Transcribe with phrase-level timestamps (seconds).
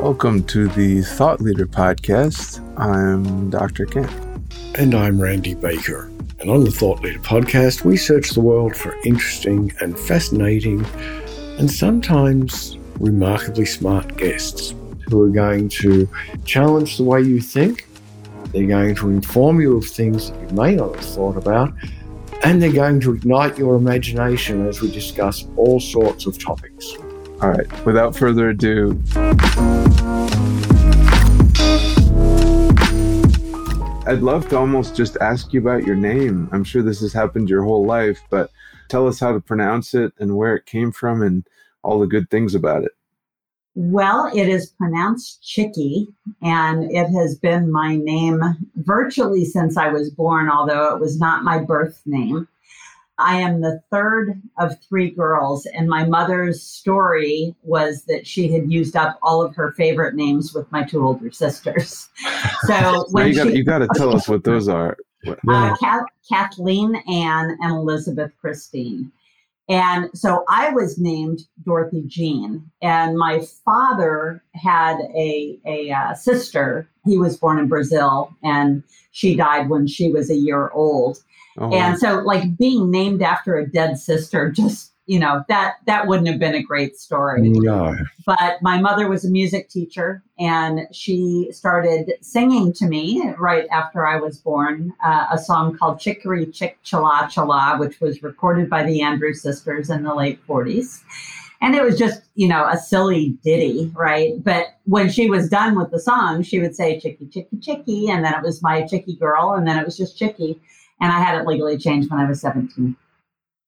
[0.00, 2.58] Welcome to the Thought Leader Podcast.
[2.76, 3.86] I'm Dr.
[3.86, 4.10] Kent.
[4.74, 6.10] And I'm Randy Baker.
[6.40, 10.84] And on the Thought Leader Podcast, we search the world for interesting and fascinating
[11.58, 14.74] and sometimes remarkably smart guests
[15.08, 16.08] who are going to
[16.44, 17.85] challenge the way you think.
[18.56, 21.74] They're going to inform you of things that you may not have thought about.
[22.42, 26.94] And they're going to ignite your imagination as we discuss all sorts of topics.
[27.42, 28.98] All right, without further ado,
[34.06, 36.48] I'd love to almost just ask you about your name.
[36.50, 38.50] I'm sure this has happened your whole life, but
[38.88, 41.46] tell us how to pronounce it and where it came from and
[41.82, 42.95] all the good things about it.
[43.78, 46.08] Well, it is pronounced Chickie,
[46.40, 48.42] and it has been my name
[48.76, 52.48] virtually since I was born, although it was not my birth name.
[53.18, 58.72] I am the third of three girls, and my mother's story was that she had
[58.72, 62.08] used up all of her favorite names with my two older sisters.
[62.62, 64.96] So when you got to tell us what those are.
[65.48, 65.76] Uh,
[66.26, 69.12] Kathleen, Anne, and Elizabeth Christine.
[69.68, 76.88] And so I was named Dorothy Jean, and my father had a, a uh, sister.
[77.04, 81.18] He was born in Brazil, and she died when she was a year old.
[81.58, 86.06] Oh, and so, like being named after a dead sister, just you know that that
[86.06, 87.48] wouldn't have been a great story.
[87.48, 87.94] No.
[88.24, 94.06] But my mother was a music teacher, and she started singing to me right after
[94.06, 98.82] I was born uh, a song called "Chickery Chick Chala Chala," which was recorded by
[98.82, 101.02] the Andrews Sisters in the late '40s.
[101.62, 104.34] And it was just, you know, a silly ditty, right?
[104.44, 108.24] But when she was done with the song, she would say "Chickie Chickie Chickie," and
[108.24, 110.60] then it was my Chickie girl, and then it was just Chickie
[111.00, 112.96] and I had it legally changed when I was 17.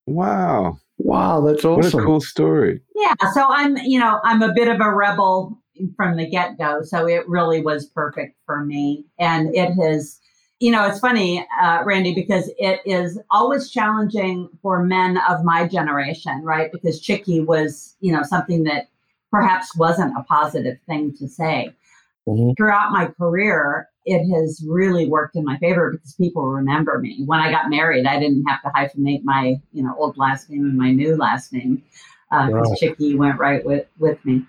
[0.07, 0.79] Wow.
[0.99, 1.97] Wow, that's awesome.
[1.97, 2.81] What a cool story.
[2.95, 5.57] Yeah, so I'm, you know, I'm a bit of a rebel
[5.95, 10.19] from the get-go, so it really was perfect for me and it has
[10.59, 15.65] you know, it's funny, uh, Randy, because it is always challenging for men of my
[15.65, 16.69] generation, right?
[16.71, 18.89] Because Chickie was, you know, something that
[19.31, 21.73] perhaps wasn't a positive thing to say.
[22.27, 22.51] Mm-hmm.
[22.57, 27.23] Throughout my career, it has really worked in my favor because people remember me.
[27.25, 30.65] When I got married, I didn't have to hyphenate my, you know, old last name
[30.65, 31.83] and my new last name
[32.29, 32.77] because uh, right.
[32.77, 34.45] Chickie went right with with me.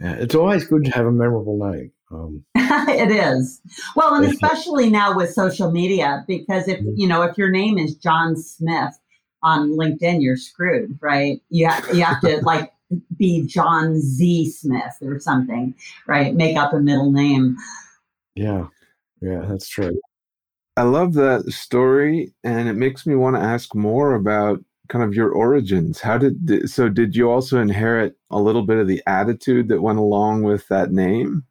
[0.00, 1.92] Yeah, it's always good to have a memorable name.
[2.10, 3.60] Um, it is
[3.94, 6.96] well, and especially now with social media, because if mm-hmm.
[6.96, 8.98] you know if your name is John Smith
[9.42, 11.40] on LinkedIn, you're screwed, right?
[11.50, 12.72] You have, you have to like
[13.16, 15.74] be John Z Smith or something,
[16.06, 16.34] right?
[16.34, 17.56] Make up a middle name.
[18.38, 18.68] Yeah,
[19.20, 20.00] yeah, that's true.
[20.76, 25.12] I love that story, and it makes me want to ask more about kind of
[25.12, 26.00] your origins.
[26.00, 26.88] How did so?
[26.88, 30.92] Did you also inherit a little bit of the attitude that went along with that
[30.92, 31.42] name?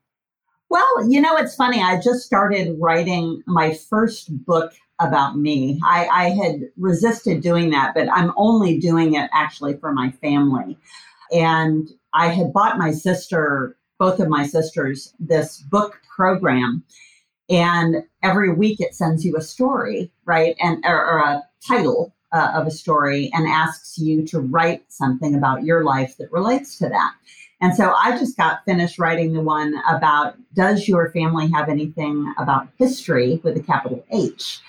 [0.69, 1.81] Well, you know, it's funny.
[1.81, 4.71] I just started writing my first book
[5.01, 5.81] about me.
[5.85, 10.77] I, I had resisted doing that, but I'm only doing it actually for my family.
[11.33, 16.83] And I had bought my sister both of my sisters this book program.
[17.49, 20.55] And every week it sends you a story, right?
[20.59, 25.35] And or, or a title uh, of a story and asks you to write something
[25.35, 27.13] about your life that relates to that.
[27.61, 32.31] And so I just got finished writing the one about does your family have anything
[32.37, 34.59] about history with a capital H?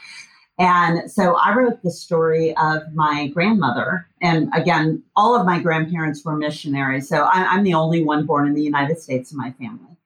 [0.58, 4.08] And so I wrote the story of my grandmother.
[4.20, 7.08] And again, all of my grandparents were missionaries.
[7.08, 9.96] So I'm, the only one born in the United States in my family.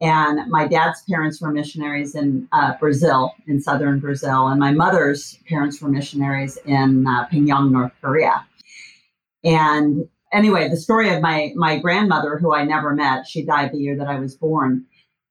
[0.00, 4.48] And my dad's parents were missionaries in uh, Brazil, in southern Brazil.
[4.48, 8.46] And my mother's parents were missionaries in uh, Pyongyang, North Korea.
[9.44, 13.78] And anyway, the story of my, my grandmother, who I never met, she died the
[13.78, 14.86] year that I was born.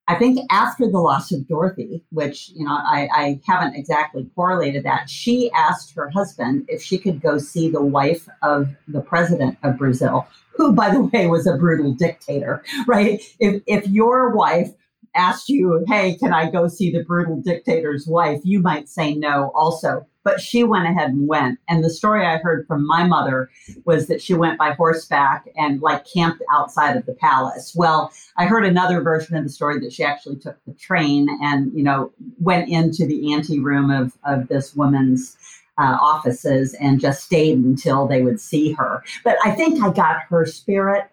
[0.09, 4.83] I think after the loss of Dorothy, which, you know, I, I, haven't exactly correlated
[4.83, 9.60] that, she asked her husband if she could go see the wife of the president
[9.62, 13.22] of Brazil, who, by the way, was a brutal dictator, right?
[13.39, 14.72] If, if your wife
[15.15, 18.41] asked you, hey, can I go see the brutal dictator's wife?
[18.44, 21.59] You might say no also but she went ahead and went.
[21.67, 23.50] And the story I heard from my mother
[23.85, 27.73] was that she went by horseback and like camped outside of the palace.
[27.75, 31.71] Well, I heard another version of the story that she actually took the train and,
[31.73, 35.35] you know, went into the anteroom of, of this woman's
[35.79, 39.03] uh, offices and just stayed until they would see her.
[39.23, 41.09] But I think I got her spirit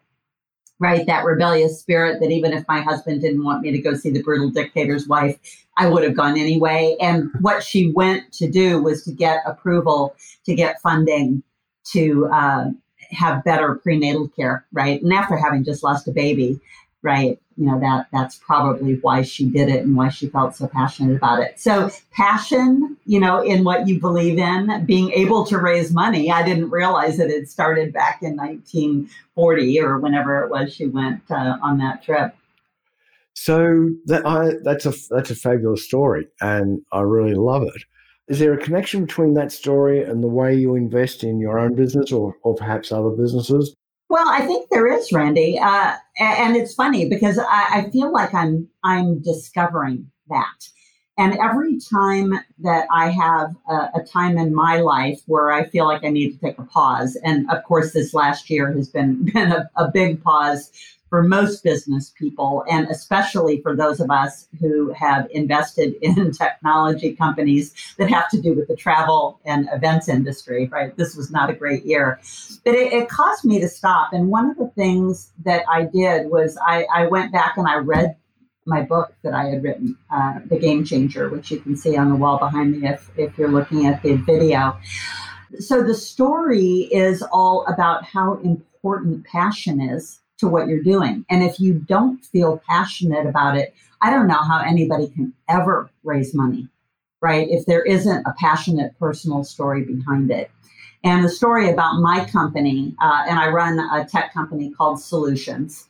[0.79, 1.07] right?
[1.07, 4.23] That rebellious spirit that even if my husband didn't want me to go see the
[4.23, 5.39] brutal dictator's wife,
[5.77, 6.97] I would have gone anyway.
[7.01, 10.15] And what she went to do was to get approval
[10.45, 11.43] to get funding
[11.93, 12.71] to uh,
[13.11, 15.03] have better prenatal care, right?
[15.03, 16.61] And after having just lost a baby,
[17.03, 20.67] right, you know that that's probably why she did it and why she felt so
[20.67, 21.59] passionate about it.
[21.59, 26.31] So passion, you know, in what you believe in, being able to raise money.
[26.31, 31.23] I didn't realize that it started back in 1940 or whenever it was she went
[31.31, 32.35] uh, on that trip.
[33.35, 37.83] So that I, that's a that's a fabulous story, and I really love it.
[38.29, 41.75] Is there a connection between that story and the way you invest in your own
[41.75, 43.75] business or, or perhaps other businesses?
[44.09, 48.33] Well, I think there is, Randy, uh, and it's funny because I, I feel like
[48.33, 50.69] I'm I'm discovering that.
[51.19, 55.87] And every time that I have a, a, time in my life where I feel
[55.87, 59.25] like I need to take a pause, and of course, this last year has been,
[59.33, 60.71] been a, a big pause
[61.17, 67.15] for most business people, and especially for those of us who have invested in technology
[67.15, 70.95] companies that have to do with the travel and events industry, right?
[70.99, 72.21] This was not a great year.
[72.67, 74.13] But it, it caused me to stop.
[74.13, 77.77] And one of the things that I did was I, I went back and I
[77.77, 78.15] read
[78.67, 82.11] my book that I had written, uh, The Game Changer, which you can see on
[82.11, 84.79] the wall behind me if, if you're looking at the video.
[85.61, 91.25] So the story is all about how important passion is to what you're doing.
[91.31, 95.91] And if you don't feel passionate about it, I don't know how anybody can ever
[96.05, 96.69] raise money,
[97.21, 97.49] right?
[97.49, 100.51] If there isn't a passionate personal story behind it.
[101.05, 105.87] And the story about my company, uh, and I run a tech company called Solutions.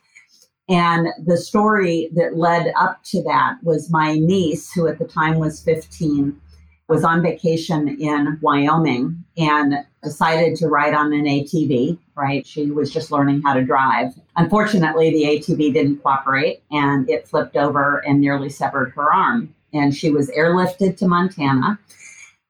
[0.69, 5.39] And the story that led up to that was my niece, who at the time
[5.39, 6.39] was 15,
[6.87, 12.47] was on vacation in Wyoming and decided to ride on an ATV, right?
[12.47, 14.13] She was just learning how to drive.
[14.37, 19.53] Unfortunately, the ATV didn't cooperate and it flipped over and nearly severed her arm.
[19.73, 21.77] And she was airlifted to Montana.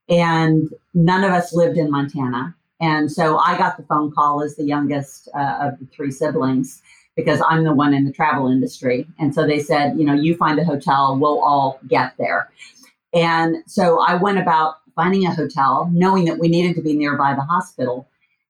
[0.07, 2.55] And none of us lived in Montana.
[2.79, 6.81] And so I got the phone call as the youngest uh, of the three siblings
[7.15, 9.07] because I'm the one in the travel industry.
[9.17, 12.49] And so they said, you know, you find a hotel, we'll all get there.
[13.13, 17.33] And so I went about finding a hotel, knowing that we needed to be nearby
[17.33, 18.07] the hospital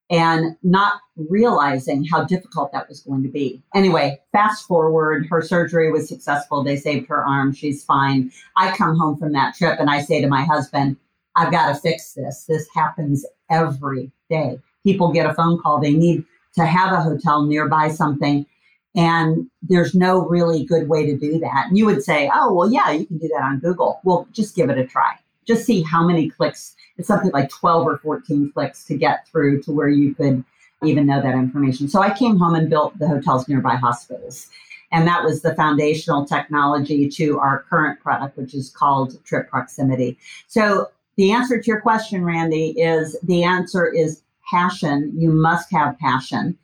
[0.09, 3.61] and not realizing how difficult that was going to be.
[3.75, 6.63] Anyway, fast forward, her surgery was successful.
[6.63, 7.53] They saved her arm.
[7.53, 8.31] She's fine.
[8.55, 10.95] I come home from that trip and I say to my husband,
[11.35, 12.45] I've got to fix this.
[12.45, 14.59] This happens every day.
[14.83, 16.23] People get a phone call, they need
[16.55, 18.45] to have a hotel nearby something.
[18.97, 21.67] And there's no really good way to do that.
[21.67, 24.01] And you would say, oh, well, yeah, you can do that on Google.
[24.03, 25.13] Well, just give it a try.
[25.45, 26.75] Just see how many clicks.
[26.97, 30.43] It's something like 12 or 14 clicks to get through to where you could
[30.83, 31.87] even know that information.
[31.87, 34.47] So I came home and built the hotels nearby hospitals.
[34.91, 40.17] And that was the foundational technology to our current product, which is called Trip Proximity.
[40.47, 45.13] So the answer to your question, Randy, is the answer is passion.
[45.15, 46.57] You must have passion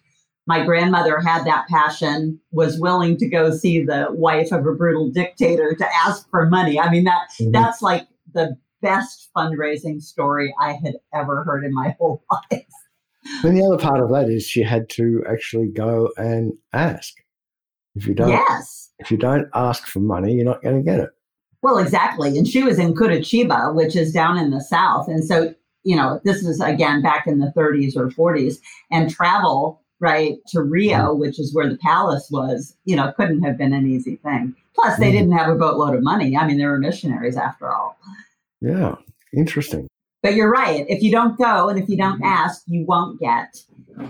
[0.45, 5.09] my grandmother had that passion was willing to go see the wife of a brutal
[5.09, 6.79] dictator to ask for money.
[6.79, 7.51] I mean that mm-hmm.
[7.51, 12.65] that's like the best fundraising story i had ever heard in my whole life.
[13.43, 17.13] And the other part of that is she had to actually go and ask.
[17.95, 18.91] If you don't yes.
[18.99, 21.09] if you don't ask for money you're not going to get it.
[21.61, 22.37] Well exactly.
[22.37, 25.07] And she was in curitiba which is down in the south.
[25.07, 28.57] And so you know this is again back in the 30s or 40s
[28.91, 31.19] and travel right, to Rio, mm-hmm.
[31.19, 34.55] which is where the palace was, you know, couldn't have been an easy thing.
[34.75, 35.13] Plus, they mm.
[35.13, 36.35] didn't have a boatload of money.
[36.35, 37.97] I mean, they were missionaries after all.
[38.61, 38.95] Yeah,
[39.33, 39.87] interesting.
[40.21, 40.85] But you're right.
[40.89, 42.23] If you don't go and if you don't mm-hmm.
[42.25, 43.63] ask, you won't get.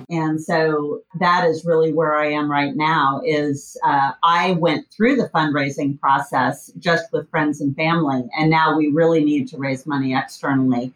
[0.10, 3.22] And so that is really where I am right now.
[3.26, 8.78] Is uh, I went through the fundraising process just with friends and family, and now
[8.78, 10.94] we really need to raise money externally.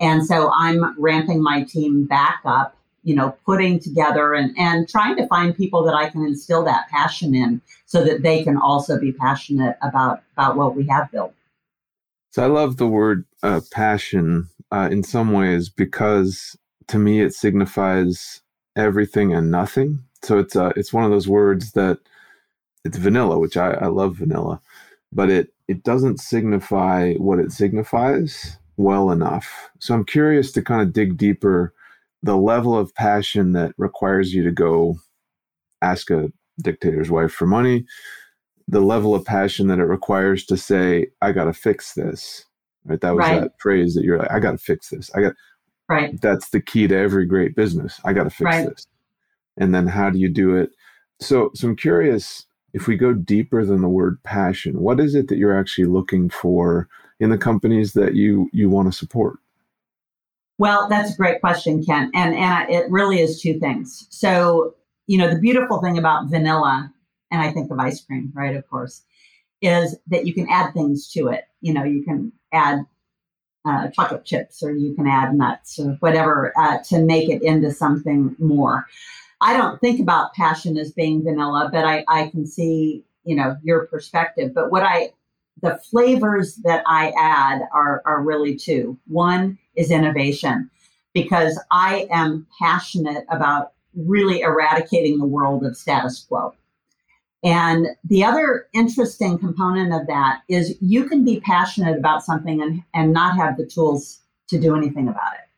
[0.00, 5.16] And so I'm ramping my team back up you know, putting together and, and trying
[5.16, 8.98] to find people that I can instill that passion in so that they can also
[8.98, 11.34] be passionate about, about what we have built.
[12.30, 16.56] So I love the word uh, passion uh, in some ways because
[16.88, 18.40] to me it signifies
[18.76, 20.00] everything and nothing.
[20.22, 21.98] So it's uh, it's one of those words that
[22.84, 24.60] it's vanilla, which I, I love vanilla,
[25.12, 29.70] but it it doesn't signify what it signifies well enough.
[29.78, 31.72] So I'm curious to kind of dig deeper
[32.22, 34.96] the level of passion that requires you to go
[35.82, 36.30] ask a
[36.62, 37.86] dictator's wife for money,
[38.68, 42.44] the level of passion that it requires to say, I got to fix this.
[42.84, 43.00] Right.
[43.00, 43.40] That was right.
[43.40, 45.10] that phrase that you're like, I got to fix this.
[45.14, 45.34] I got,
[45.88, 46.20] right.
[46.20, 48.00] That's the key to every great business.
[48.04, 48.68] I got to fix right.
[48.68, 48.86] this.
[49.56, 50.70] And then how do you do it
[51.20, 55.28] So, so I'm curious if we go deeper than the word passion, what is it
[55.28, 59.38] that you're actually looking for in the companies that you you want to support?
[60.60, 64.06] Well, that's a great question, Ken, and and it really is two things.
[64.10, 64.74] So,
[65.06, 66.92] you know, the beautiful thing about vanilla,
[67.30, 68.54] and I think of ice cream, right?
[68.54, 69.02] Of course,
[69.62, 71.46] is that you can add things to it.
[71.62, 72.84] You know, you can add
[73.64, 77.72] uh, chocolate chips or you can add nuts or whatever uh, to make it into
[77.72, 78.86] something more.
[79.40, 83.56] I don't think about passion as being vanilla, but I, I can see, you know,
[83.62, 84.52] your perspective.
[84.54, 85.12] But what I,
[85.62, 88.98] the flavors that I add are, are really two.
[89.06, 90.70] One is innovation
[91.12, 96.54] because I am passionate about really eradicating the world of status quo.
[97.42, 102.82] And the other interesting component of that is you can be passionate about something and,
[102.94, 105.48] and not have the tools to do anything about it,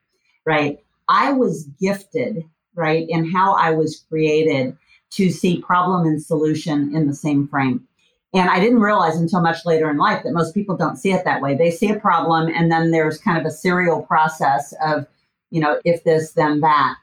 [0.47, 0.79] right?
[1.09, 4.77] I was gifted, right, in how I was created
[5.13, 7.87] to see problem and solution in the same frame.
[8.35, 11.25] And I didn't realize until much later in life that most people don't see it
[11.25, 11.55] that way.
[11.55, 15.07] They see a problem and then there's kind of a serial process of,
[15.51, 16.97] you know, if this, then that.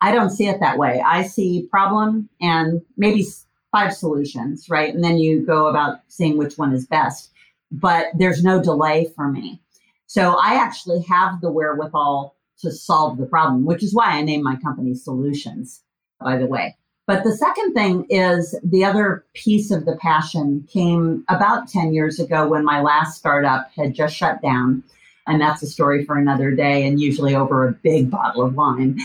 [0.00, 1.02] I don't see it that way.
[1.04, 3.26] I see problem and maybe
[3.72, 4.94] five solutions, right?
[4.94, 7.30] And then you go about seeing which one is best.
[7.70, 9.60] But there's no delay for me.
[10.06, 14.42] So I actually have the wherewithal to solve the problem, which is why I named
[14.42, 15.82] my company Solutions,
[16.18, 16.76] by the way.
[17.06, 22.20] But the second thing is the other piece of the passion came about 10 years
[22.20, 24.84] ago when my last startup had just shut down.
[25.26, 28.98] And that's a story for another day and usually over a big bottle of wine.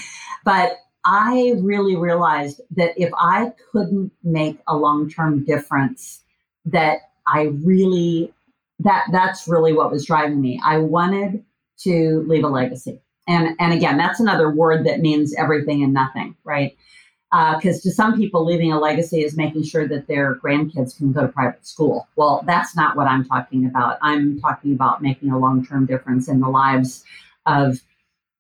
[0.44, 6.22] But I really realized that if I couldn't make a long term difference,
[6.66, 8.34] that I really,
[8.80, 10.60] that that's really what was driving me.
[10.66, 11.44] I wanted
[11.80, 13.02] to leave a legacy.
[13.28, 16.76] And, and again, that's another word that means everything and nothing, right?
[17.36, 21.12] Because uh, to some people, leaving a legacy is making sure that their grandkids can
[21.12, 22.08] go to private school.
[22.16, 23.98] Well, that's not what I'm talking about.
[24.02, 27.04] I'm talking about making a long term difference in the lives
[27.46, 27.82] of,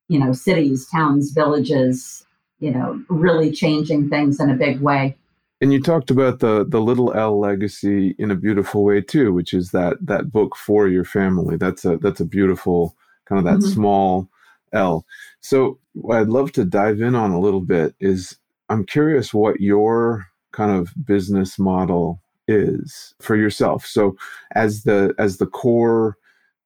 [0.08, 2.25] you know, cities, towns, villages,
[2.60, 5.18] you know, really changing things in a big way.
[5.60, 9.54] And you talked about the the little L legacy in a beautiful way too, which
[9.54, 11.58] is that that book for your family.
[11.58, 13.74] That's a that's a beautiful kind of that mm-hmm.
[13.74, 14.30] small
[14.72, 15.06] L.
[15.42, 18.38] So what I'd love to dive in on a little bit is
[18.70, 23.86] I'm curious what your kind of business model is for yourself.
[23.86, 24.16] So
[24.54, 26.18] as the as the core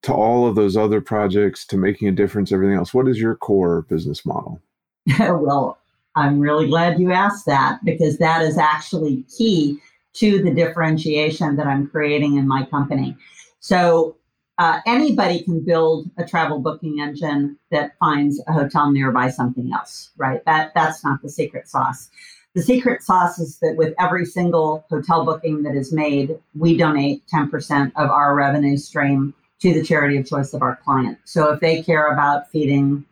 [0.03, 3.35] to all of those other projects to making a difference everything else, what is your
[3.35, 4.61] core business model?
[5.19, 5.77] well,
[6.15, 9.79] I'm really glad you asked that because that is actually key
[10.13, 13.15] to the differentiation that I'm creating in my company.
[13.59, 14.15] So,
[14.59, 20.11] uh, anybody can build a travel booking engine that finds a hotel nearby something else,
[20.17, 20.43] right?
[20.45, 22.09] That that's not the secret sauce.
[22.55, 27.23] The secret sauce is that with every single hotel booking that is made, we donate
[27.33, 31.17] 10% of our revenue stream to the charity of choice of our client.
[31.23, 33.05] So if they care about feeding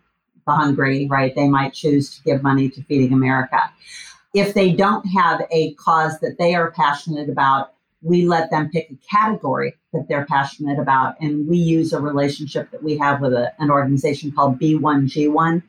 [0.45, 1.35] the hungry, right?
[1.35, 3.59] They might choose to give money to Feeding America.
[4.33, 8.89] If they don't have a cause that they are passionate about, we let them pick
[8.91, 11.15] a category that they're passionate about.
[11.19, 15.63] And we use a relationship that we have with a, an organization called B1G1.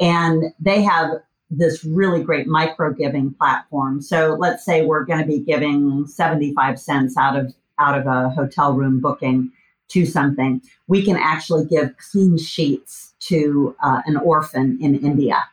[0.00, 4.02] And they have this really great micro giving platform.
[4.02, 8.28] So let's say we're going to be giving 75 cents out of out of a
[8.30, 9.52] hotel room booking
[9.88, 10.60] to something.
[10.88, 15.44] We can actually give clean sheets to uh, an orphan in India,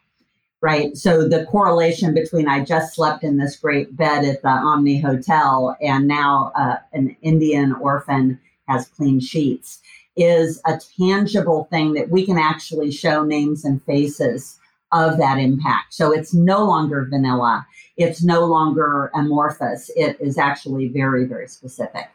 [0.65, 0.97] right?
[0.97, 5.77] So the correlation between I just slept in this great bed at the Omni Hotel
[5.79, 9.79] and now uh, an Indian orphan has clean sheets
[10.15, 14.57] is a tangible thing that we can actually show names and faces
[14.91, 15.93] of that impact.
[15.93, 17.67] So it's no longer vanilla.
[17.95, 19.91] It's no longer amorphous.
[19.95, 22.07] It is actually very, very specific.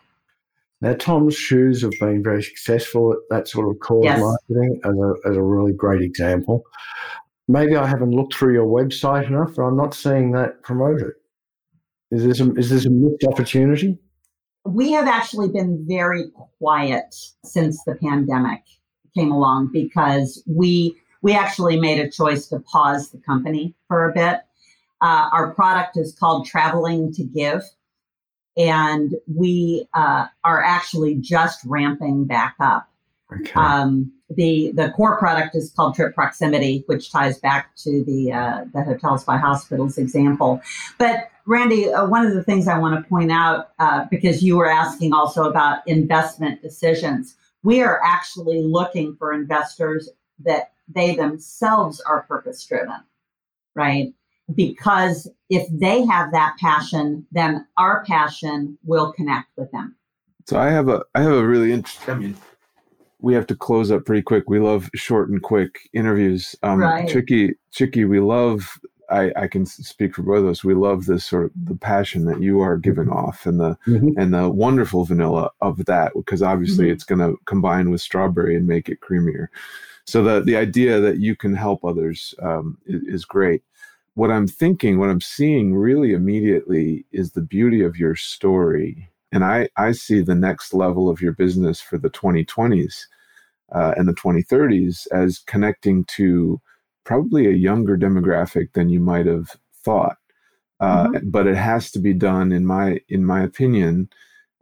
[0.80, 4.18] Now, Tom's shoes have been very successful at that sort of cause yes.
[4.18, 6.64] marketing as a, as a really great example.
[7.50, 11.12] Maybe I haven't looked through your website enough, but I'm not seeing that promoted.
[12.10, 13.98] Is this a, is this a missed opportunity?
[14.64, 17.14] We have actually been very quiet
[17.44, 18.62] since the pandemic
[19.14, 24.12] came along because we we actually made a choice to pause the company for a
[24.12, 24.40] bit.
[25.02, 27.62] Uh, our product is called Traveling to Give
[28.56, 32.88] and we uh, are actually just ramping back up.
[33.32, 33.52] Okay.
[33.54, 38.64] Um, the the core product is called Trip Proximity, which ties back to the uh,
[38.72, 40.60] the hotels by hospitals example.
[40.98, 44.56] But Randy, uh, one of the things I want to point out uh, because you
[44.56, 50.08] were asking also about investment decisions, we are actually looking for investors
[50.44, 53.00] that they themselves are purpose driven,
[53.74, 54.12] right?
[54.54, 59.96] because if they have that passion, then our passion will connect with them.
[60.46, 62.14] So I have a I have a really interesting.
[62.14, 62.36] I mean,
[63.22, 64.48] we have to close up pretty quick.
[64.48, 66.56] We love short and quick interviews.
[66.62, 67.08] Um, right.
[67.08, 68.78] Chickie, Chickie, we love.
[69.10, 70.62] I, I can speak for both of us.
[70.62, 73.12] We love this sort of the passion that you are giving Mm-hmm.
[73.26, 74.12] off, and the Mhm.
[74.16, 76.92] and the wonderful vanilla of that, because obviously Mhm.
[76.92, 79.48] it's going to combine with strawberry and make it creamier.
[80.06, 83.62] So the the idea that you can help others um, is, is great.
[84.14, 89.44] What I'm thinking, what I'm seeing, really immediately is the beauty of your story, and
[89.44, 93.06] I I see the next level of your business for the 2020s
[93.72, 96.60] uh, and the 2030s as connecting to
[97.04, 100.16] probably a younger demographic than you might have thought.
[100.80, 104.08] Uh, But it has to be done, in my in my opinion,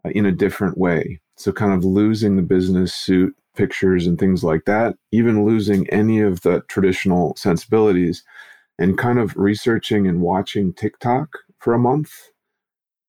[0.05, 1.21] uh, in a different way.
[1.37, 6.21] So, kind of losing the business suit pictures and things like that, even losing any
[6.21, 8.25] of the traditional sensibilities,
[8.79, 12.11] and kind of researching and watching TikTok for a month,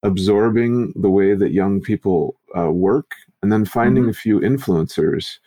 [0.03, 4.09] absorbing the way that young people uh, work, and then finding Mhm.
[4.09, 5.39] a few influencers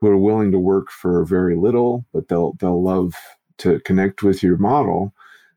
[0.00, 3.14] who are willing to work for very little, but they'll they'll love
[3.58, 5.12] to connect with your model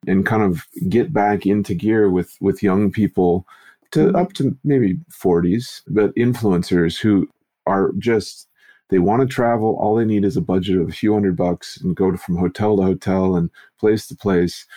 [0.08, 3.46] and kind of get back into gear with with young people
[3.92, 4.16] to Mhm.
[4.16, 7.28] up to maybe 40s, but influencers who
[7.66, 8.48] are just
[8.90, 9.78] they want to travel.
[9.80, 12.76] All they need is a budget of a few hundred bucks and go from hotel
[12.78, 14.68] to hotel and place to place.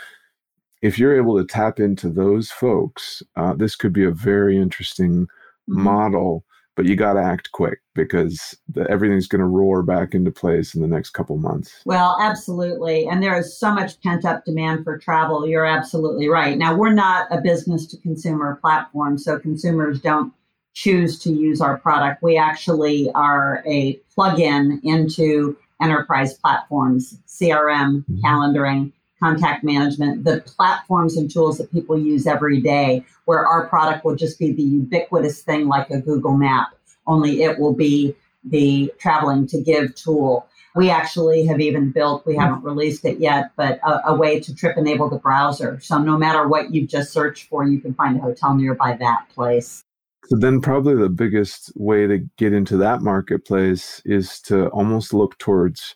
[0.86, 5.26] If you're able to tap into those folks, uh, this could be a very interesting
[5.68, 5.82] Mhm.
[5.82, 6.44] model.
[6.76, 10.74] But you got to act quick because the, everything's going to roar back into place
[10.76, 11.72] in the next couple months.
[11.86, 13.08] Well, absolutely.
[13.08, 15.48] And there is so much pent up demand for travel.
[15.48, 16.56] You're absolutely right.
[16.56, 20.32] Now, we're not a business to consumer platform, so consumers don't
[20.74, 22.22] choose to use our product.
[22.22, 28.20] We actually are a plug in into enterprise platforms, CRM, Mhm.
[28.22, 34.04] calendaring, contact management, the platforms and tools that people use every day, where our product
[34.04, 36.68] will just be the ubiquitous thing like a Google map,
[37.06, 40.46] only it will be the traveling to give tool.
[40.74, 44.54] We actually have even built, we haven't released it yet, but a, a way to
[44.54, 45.80] trip enable the browser.
[45.80, 49.28] So no matter what you've just searched for, you can find a hotel nearby that
[49.34, 49.82] place.
[50.28, 55.38] So then, probably the biggest way to get into that marketplace is to almost look
[55.38, 55.94] towards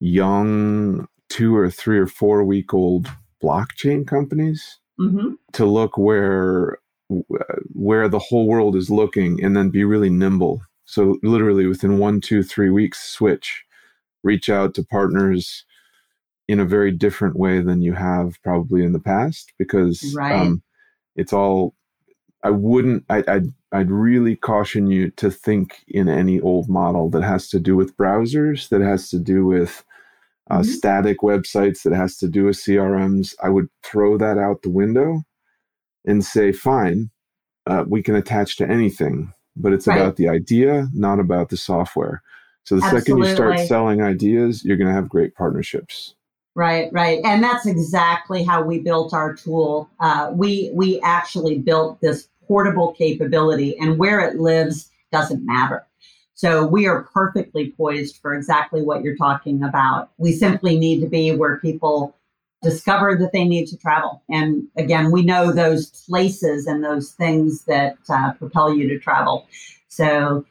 [0.00, 3.08] young, two or three or four week old
[3.42, 6.78] blockchain companies hmm to look where
[7.74, 12.20] where the whole world is looking and then be really nimble so literally within one
[12.20, 13.64] two three weeks switch
[14.22, 15.64] reach out to partners
[16.48, 20.34] in a very different way than you have probably in the past because Right.
[20.34, 20.62] um,
[21.16, 21.74] it's all
[22.44, 27.22] i wouldn't I, I'd, I'd really caution you to think in any old model that
[27.22, 29.84] has to do with browsers that has to do with
[30.50, 30.64] uh, Mhm.
[30.64, 35.22] static websites that has to do with crms i would throw that out the window
[36.06, 37.10] and say fine
[37.66, 39.98] uh, we can attach to anything but it's Right.
[39.98, 42.22] about the idea not about the software
[42.64, 46.14] so the second you start selling ideas you're going to have great partnerships
[46.56, 49.88] Right, right, and that's exactly how we built our tool.
[50.00, 55.86] Uh, we we actually built this portable capability, and where it lives doesn't matter.
[56.40, 60.10] So we are perfectly poised for exactly what you're talking about.
[60.16, 62.16] We simply need to be where people
[62.62, 67.64] discover that they need to travel, and again, we know those places and those things
[67.64, 69.46] that uh, propel you to travel.
[69.88, 70.46] So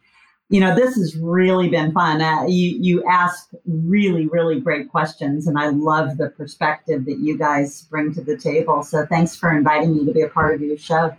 [0.49, 5.45] you know this has really been fun uh, you you ask really really great questions
[5.45, 9.56] and i love the perspective that you guys bring to the table so thanks for
[9.56, 11.15] inviting me to be a part of your show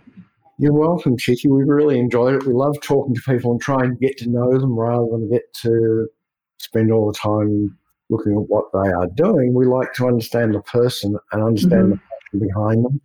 [0.61, 1.47] You're welcome, Chickie.
[1.47, 2.45] We really enjoyed it.
[2.45, 5.51] We love talking to people and trying to get to know them rather than get
[5.63, 6.07] to
[6.59, 7.75] spend all the time
[8.11, 9.55] looking at what they are doing.
[9.55, 11.91] We like to understand the person and understand mm-hmm.
[11.93, 13.01] the passion behind them.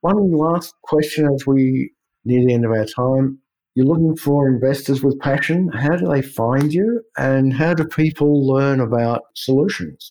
[0.00, 1.92] One last question as we
[2.24, 3.38] near the end of our time.
[3.76, 5.68] You're looking for investors with passion.
[5.68, 10.10] How do they find you and how do people learn about solutions?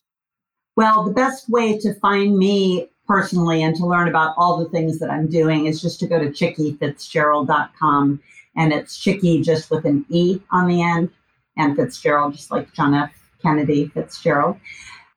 [0.80, 5.00] well the best way to find me personally and to learn about all the things
[5.00, 8.22] that i'm doing is just to go to chickiefitzgerald.com
[8.56, 11.10] and it's chickie just with an e on the end
[11.58, 14.56] and fitzgerald just like john f kennedy fitzgerald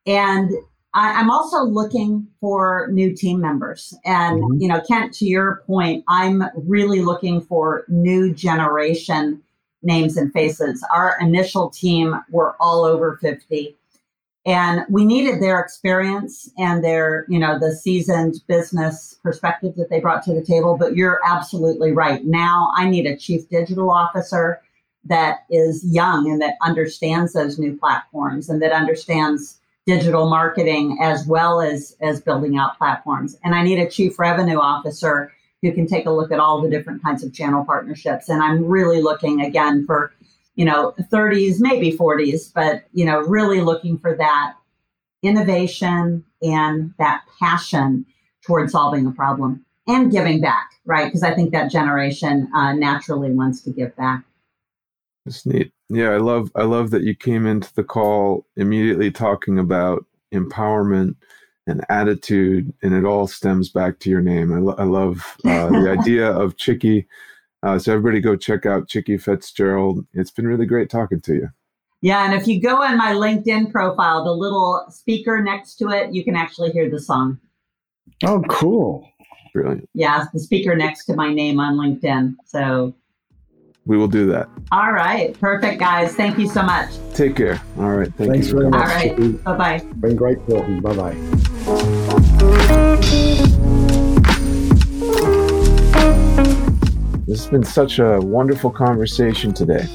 [0.06, 0.50] and
[0.94, 3.94] I, I'm also looking for new team members.
[4.04, 4.60] And, Mhm.
[4.60, 9.40] you know, Kent, to your point, I'm really looking for new generation
[9.82, 10.84] names and faces.
[10.94, 13.74] Our initial team were all over 50.
[14.44, 20.00] And we needed their experience and their, you know, the seasoned business perspective that they
[20.00, 20.76] brought to the table.
[20.76, 22.24] But you're absolutely right.
[22.24, 24.60] Now I need a chief digital officer
[25.04, 31.26] that is young and that understands those new platforms and that understands digital marketing as
[31.26, 33.36] well as as building out platforms.
[33.44, 36.68] And I need a chief revenue officer who can take a look at all the
[36.68, 38.28] different kinds of channel partnerships.
[38.28, 40.12] And I'm really looking again for,
[40.54, 44.54] you know, 30s, maybe 40s, but you know, really looking for that
[45.22, 48.04] innovation and that passion
[48.44, 51.06] towards solving a problem and giving back, right?
[51.06, 54.24] Because I think that generation uh, naturally wants to give back.
[55.26, 55.72] It's neat.
[55.88, 61.14] Yeah, I love I love that you came into the call immediately talking about empowerment
[61.66, 64.52] and attitude, and it all stems back to your name.
[64.52, 67.06] I, lo- I love uh, the idea of Chickie.
[67.62, 70.04] Uh, so everybody go check out Chickie Fitzgerald.
[70.14, 71.48] It's been really great talking to you.
[72.00, 76.12] Yeah, and if you go on my LinkedIn profile, the little speaker next to it,
[76.12, 77.38] you can actually hear the song.
[78.24, 79.08] Oh, cool.
[79.54, 79.88] Brilliant.
[79.94, 82.34] Yeah, the speaker next to my name on LinkedIn.
[82.44, 82.92] So
[83.86, 84.48] we will do that.
[84.72, 85.38] All right.
[85.38, 86.16] Perfect, guys.
[86.16, 86.90] Thank you so much.
[87.14, 87.62] Take care.
[87.78, 88.12] All right.
[88.14, 88.54] Thank Thanks you.
[88.54, 88.88] very much.
[88.88, 89.44] All right.
[89.44, 89.78] Bye bye.
[90.00, 90.80] Been great talking.
[90.80, 90.96] Bye
[93.46, 93.58] bye.
[97.32, 99.88] This has been such a wonderful conversation today.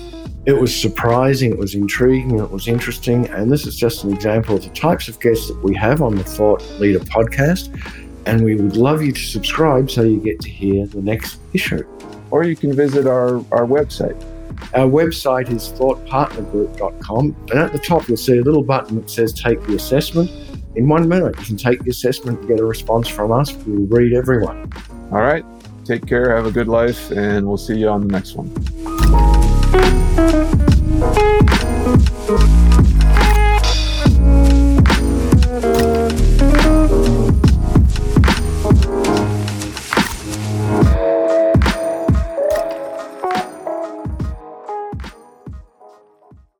[0.47, 4.55] It was surprising, it was intriguing, it was interesting, and this is just an example
[4.55, 7.79] of the types of guests that we have on the Thought Leader podcast.
[8.25, 11.83] And we would love you to subscribe so you get to hear the next issue.
[12.31, 14.19] Or you can visit our, our website.
[14.73, 19.31] Our website is thoughtpartnergroup.com, and at the top you'll see a little button that says
[19.31, 20.31] Take the Assessment.
[20.75, 23.53] In one minute, you can take the assessment and get a response from us.
[23.53, 24.73] We'll read everyone.
[25.11, 25.45] All right.
[25.87, 26.35] Take care.
[26.35, 28.51] Have a good life, and we'll see you on the next one.